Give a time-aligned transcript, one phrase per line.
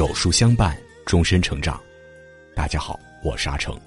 [0.00, 0.74] 有书相伴，
[1.04, 1.78] 终身成长。
[2.54, 3.78] 大家好，我是阿成。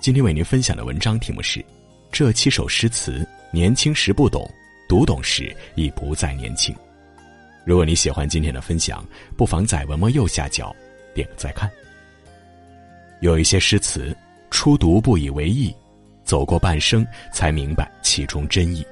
[0.00, 1.64] 今天为您分享的文章题目是：
[2.10, 4.44] 这七首诗词，年轻时不懂，
[4.88, 6.74] 读懂时已不再年轻。
[7.64, 9.06] 如果你喜欢今天的分享，
[9.36, 10.74] 不妨在文末右下角
[11.14, 11.70] 点个再看。
[13.20, 14.12] 有一些诗词，
[14.50, 15.72] 初读不以为意，
[16.24, 18.82] 走过半生才明白其中真意；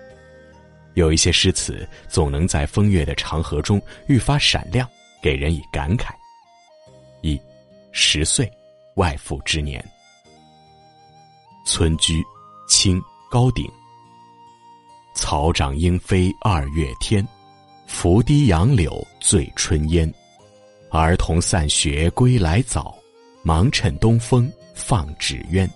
[0.95, 4.89] 有一些诗词，总能在风月的长河中愈发闪亮，
[5.21, 6.15] 给人以感慨。
[7.21, 7.41] 一
[7.93, 8.51] 十岁，
[8.95, 9.85] 外父之年。
[11.65, 12.23] 村居，
[12.69, 13.01] 清
[13.31, 13.71] 高鼎。
[15.15, 17.27] 草长莺飞二月天，
[17.87, 20.13] 拂堤杨柳醉春烟。
[20.91, 22.97] 儿童散学归来早，
[23.43, 25.69] 忙趁东风放纸鸢。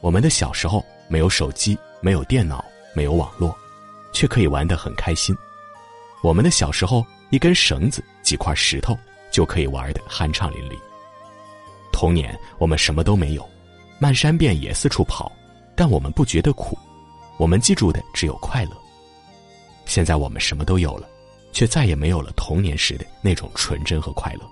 [0.00, 2.62] 我们的小时候没有手机，没有电脑，
[2.94, 3.56] 没有网络，
[4.12, 5.34] 却可以玩得很开心。
[6.22, 8.98] 我们的小时候，一根绳子，几块石头。
[9.36, 10.78] 就可以玩的酣畅淋漓。
[11.92, 13.46] 童年我们什么都没有，
[13.98, 15.30] 漫山遍野四处跑，
[15.76, 16.74] 但我们不觉得苦，
[17.36, 18.70] 我们记住的只有快乐。
[19.84, 21.06] 现在我们什么都有了，
[21.52, 24.50] 却再也没有了童年时的那种纯真和快乐。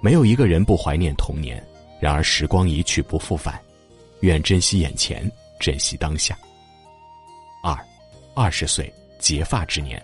[0.00, 1.62] 没有一个人不怀念童年，
[2.00, 3.60] 然而时光一去不复返，
[4.20, 6.34] 愿珍惜眼前，珍惜当下。
[7.62, 7.78] 二，
[8.34, 10.02] 二十岁结发之年。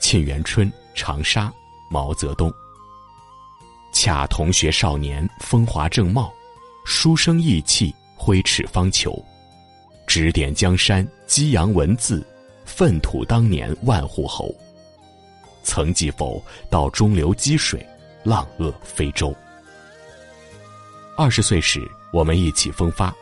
[0.00, 1.52] 沁园春，长沙。
[1.88, 2.52] 毛泽东，
[3.92, 6.32] 恰同学少年风华正茂，
[6.84, 9.22] 书生意气挥斥方遒，
[10.06, 12.26] 指点江山激扬文字，
[12.64, 14.54] 粪土当年万户侯。
[15.62, 16.42] 曾记否？
[16.70, 17.84] 到中流击水，
[18.24, 19.34] 浪遏飞舟。
[21.16, 21.80] 二十岁时，
[22.12, 23.14] 我们意气风发，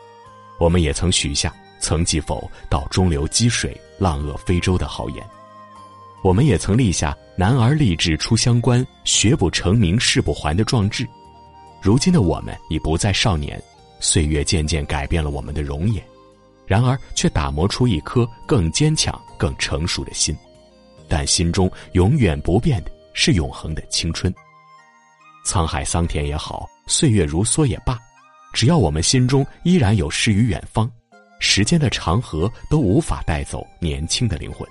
[0.59, 2.49] 我们也曾许下“曾记否？
[2.69, 5.25] 到中流击水，浪遏飞舟”的豪言。
[6.25, 11.07] 我们也曾立下“男儿立志出乡关，学不成名誓不还”的壮志。
[11.83, 13.61] 如今的我们已不再少年，
[13.99, 16.03] 岁月渐渐改变了我们的容颜，
[16.65, 20.35] 然而却打磨出一颗更坚强、更成熟的心。
[21.07, 24.33] 但心中永远不变的是永恒的青春。
[25.45, 27.99] 沧海桑田也好，岁月如梭也罢，
[28.51, 30.89] 只要我们心中依然有诗与远方，
[31.39, 34.67] 时间的长河都无法带走年轻的灵魂。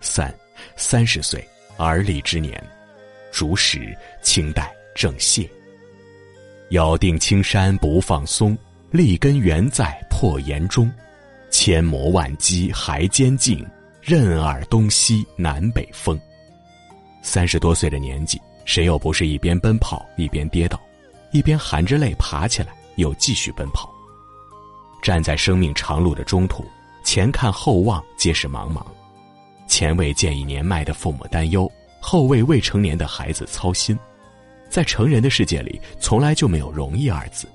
[0.00, 0.32] 三，
[0.76, 1.46] 三十岁
[1.76, 2.62] 而立之年，
[3.32, 5.48] 竹石，清代郑燮。
[6.70, 8.56] 咬定青山不放松，
[8.90, 10.90] 立根原在破岩中。
[11.50, 13.64] 千磨万击还坚劲，
[14.02, 16.20] 任尔东西南北风。
[17.22, 20.78] 三十多岁的年纪，谁又不是一边奔跑一边跌倒，
[21.32, 23.88] 一边含着泪爬起来又继续奔跑？
[25.02, 26.64] 站在生命长路的中途，
[27.04, 28.84] 前看后望皆是茫茫。
[29.66, 33.98] 前为见已年迈的父母担忧，后为未成年的孩子操心，
[34.68, 37.48] 在成人的世界里，从来就没有容易二字。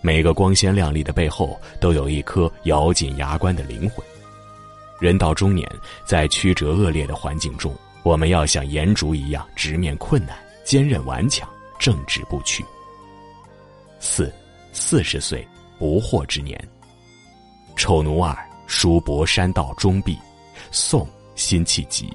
[0.00, 4.04] 每个光鲜亮丽的背后，都有一颗咬紧牙关的灵魂。
[5.00, 5.68] 人到中年，
[6.04, 11.48] 在曲折恶劣的环境中，我们要像岩竹一样直面困难，坚韧顽强，
[11.78, 12.64] 正直不屈。
[13.98, 14.32] 四，
[14.72, 15.46] 四十岁
[15.78, 16.58] 不惑之年。
[17.76, 18.36] 丑奴儿，
[18.66, 20.18] 书博山道中壁，
[20.70, 21.08] 宋。
[21.34, 22.08] 辛弃疾。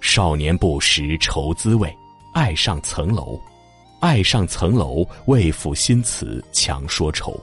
[0.00, 1.94] 少年不识愁滋味，
[2.34, 3.40] 爱上层楼，
[4.00, 7.38] 爱上层楼，为赋新词强说愁。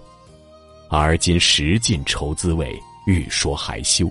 [0.89, 4.09] 而今识尽愁滋味，欲说还休，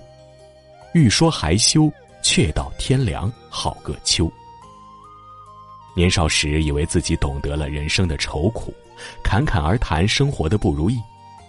[0.93, 1.91] 欲说还休，
[2.23, 4.29] 却道天凉好个秋。
[5.95, 8.73] 年少时以为自己懂得了人生的愁苦，
[9.23, 10.97] 侃侃而谈生活的不如意，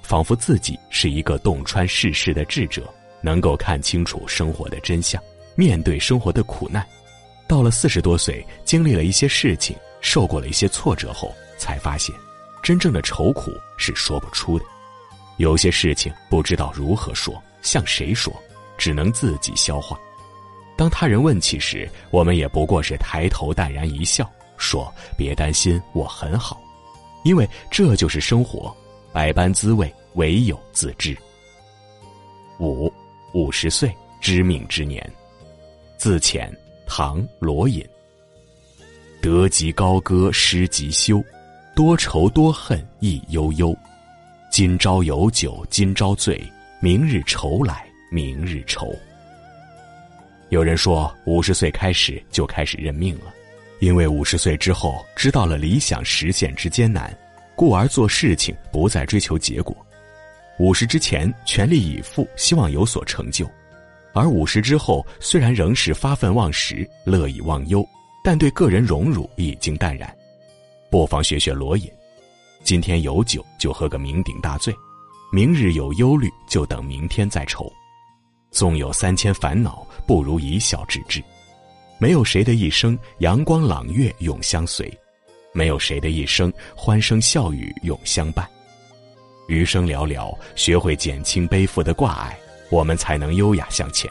[0.03, 2.93] 仿佛自己是一个洞穿世事的智者。
[3.23, 5.23] 能够看清楚生活的真相，
[5.55, 6.87] 面对生活的苦难，
[7.49, 12.15] 到了四十多岁，经历了一些事情，受过了一些挫折后，才发现，
[12.63, 14.65] 真正的愁苦是说不出的。
[15.39, 18.35] 有些事情不知道如何说，向谁说，
[18.77, 19.99] 只能自己消化。
[20.77, 26.61] 当他人问起时，我们也不过是抬头淡然一笑，说：“别担心，我很好。”
[27.25, 28.75] 因为这就是生活，
[29.13, 31.17] 百般滋味，唯有自知。
[32.59, 32.93] 五。
[33.35, 33.91] 五十岁
[34.21, 35.11] 知命之年，
[35.97, 36.51] 自遣
[36.87, 37.83] 唐罗隐。
[39.23, 41.23] 得即高歌失即休，
[41.75, 43.75] 多愁多恨意悠悠。
[44.51, 46.43] 今朝有酒今朝醉，
[46.81, 48.95] 明日愁来明日愁。
[50.51, 53.33] 有人说，五十岁开始就开始认命了，
[53.81, 57.17] 因为五十岁之后知道了理想实现之艰难，
[57.57, 59.75] 故而做事情不再追求结果。
[60.59, 63.47] 五十之前全力以赴，希望有所成就；
[64.13, 67.85] 而五十之后，虽然仍是发愤忘食、乐以忘忧，
[68.23, 70.15] 但对个人荣辱已经淡然。
[70.91, 71.91] 不妨学学罗隐，
[72.63, 74.75] 今天有酒就喝个酩酊大醉，
[75.33, 77.73] 明日有忧虑就等明天再愁。
[78.51, 81.23] 纵有三千烦恼，不如一笑置之。
[81.99, 84.93] 没有谁的一生阳光朗月永相随，
[85.53, 88.47] 没有谁的一生欢声笑语永相伴。
[89.53, 92.39] 余生寥寥，学会减轻背负的挂碍，
[92.71, 94.11] 我们才能优雅向前，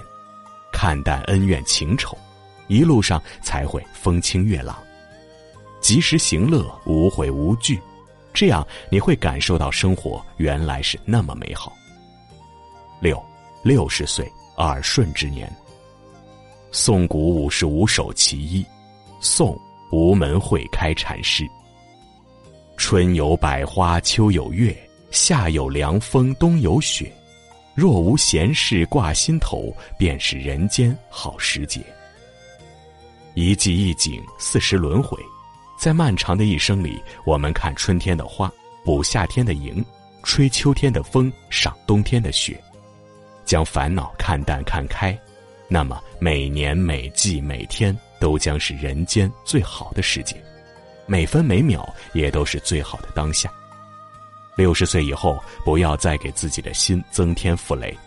[0.72, 2.16] 看淡恩怨情仇，
[2.68, 4.78] 一路上才会风清月朗。
[5.82, 7.82] 及时行乐，无悔无惧，
[8.32, 11.74] 这样你会感受到生活原来是那么美好。
[13.00, 13.22] 六。
[13.64, 14.28] 六十岁
[14.58, 15.48] 耳顺之年。
[16.72, 18.66] 宋古五十五首其一，
[19.20, 19.56] 宋
[19.92, 21.48] 吴门会开禅师。
[22.76, 24.76] 春有百花，秋有月，
[25.12, 27.12] 夏有凉风，冬有雪。
[27.76, 31.82] 若无闲事挂心头，便是人间好时节。
[33.34, 35.18] 一季一景，四时轮回，
[35.78, 38.52] 在漫长的一生里，我们看春天的花，
[38.84, 39.84] 捕夏天的萤，
[40.24, 42.62] 吹秋天的风，赏冬天的雪。
[43.46, 45.18] 将烦恼看淡看开，
[45.68, 50.36] 那么每年每季每天都将是人间最好的时节，
[51.06, 53.52] 每分每秒也都是最好的当下。
[54.56, 57.98] 六十岁以后，不要再给自己的心增添负累，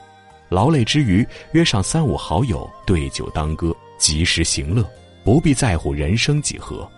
[0.48, 4.84] 劳累之余，约上三五好友对酒当歌，及时行乐，
[5.24, 6.88] 不必在乎人生几何。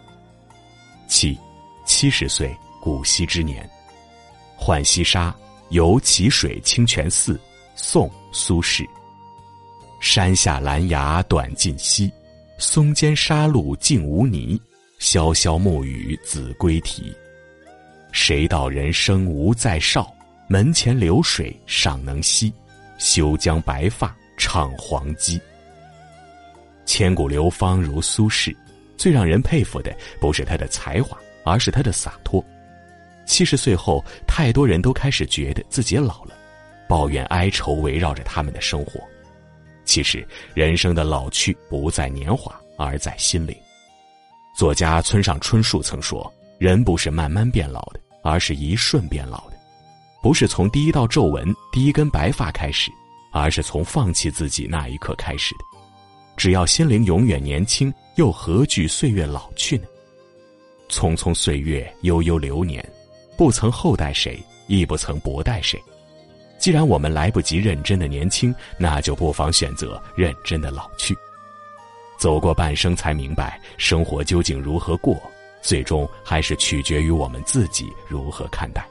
[1.09, 1.39] 七，
[1.85, 3.69] 七十岁古稀之年，
[4.59, 5.35] 浣溪沙，
[5.71, 7.39] 游蕲水清泉寺。
[7.79, 8.89] 宋苏轼。
[10.01, 12.11] 山下兰芽短浸溪，
[12.59, 14.59] 松间沙路净无泥。
[14.99, 17.15] 潇潇暮雨子规啼。
[18.19, 20.11] 谁道人生无再少？
[20.49, 22.51] 门前流水尚能西。
[22.97, 25.39] 休将白发唱黄鸡。
[26.87, 28.57] 千古流芳如苏轼，
[28.97, 31.15] 最让人佩服的不是他的才华，
[31.45, 32.43] 而是他的洒脱。
[33.27, 36.35] 七十岁后，太多人都开始觉得自己老了。
[36.89, 38.99] 抱怨哀愁围绕着他们的生活，
[39.85, 43.55] 其实人生的老去不在年华，而在心灵。
[44.57, 49.57] 作家村上春树曾说：“人不是慢慢变老的，而是一瞬变老的；
[50.23, 52.91] 不是从第一道皱纹、第一根白发开始，
[53.33, 55.61] 而是从放弃自己那一刻开始的。
[56.37, 59.85] 只要心灵永远年轻，又何惧岁月老去呢？
[60.89, 62.85] 匆匆岁月，悠悠流年，
[63.37, 65.81] 不曾厚待谁，亦不曾薄待谁。”
[66.59, 71.17] 既然我们来不及认真的年轻，那就不妨选择认真的老去。
[72.19, 75.21] 走过半生，才明白生活究竟如何过，
[75.67, 78.87] 最终还是取决于我们自己如何看待。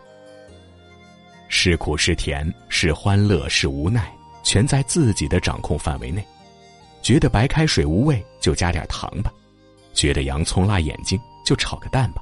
[1.47, 4.13] 是苦是甜，是欢乐是无奈，
[4.43, 6.21] 全在自己的掌控范围内。
[7.01, 9.31] 觉得白开水无味，就加点糖吧；
[9.93, 12.21] 觉得洋葱辣眼睛，就炒个蛋吧；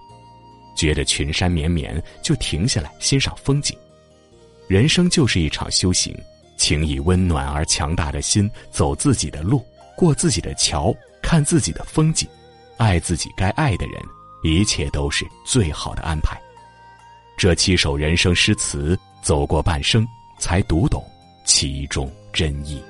[0.75, 3.75] 觉得群山绵绵，就停下来欣赏风景。
[4.67, 6.15] 人生就是一场修行，
[6.57, 9.65] 请以温暖而强大的心走自己的路，
[9.97, 12.29] 过自己的桥，看自己的风景，
[12.77, 13.99] 爱自己该爱的人，
[14.43, 16.39] 一切都是最好的安排。
[17.35, 20.05] 这七首人生诗词，走过半生，
[20.37, 21.03] 才读懂
[21.45, 22.81] 其中真意。